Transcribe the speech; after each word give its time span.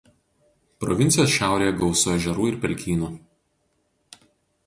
Provincijos 0.83 1.33
šiaurėje 1.33 1.75
gausu 1.83 2.09
ežerų 2.15 2.49
ir 2.53 2.57
pelkynų. 2.63 3.13